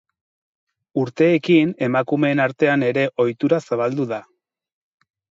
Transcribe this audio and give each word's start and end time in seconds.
Urteekin 1.01 1.73
emakumeen 1.87 2.41
artean 2.45 2.85
ere 2.87 3.03
ohitura 3.25 3.59
zabaldu 3.67 4.07
da. 4.15 4.19